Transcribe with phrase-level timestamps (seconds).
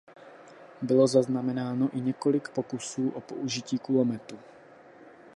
[0.81, 4.39] Bylo zaznamenáno i několik pokusů o použití kulometu.